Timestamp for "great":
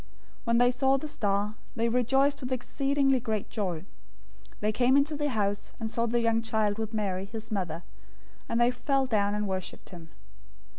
3.19-3.51